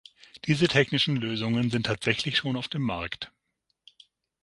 [0.45, 3.31] Diese technischen Lösungen sind tatsächlich schon auf dem Markt.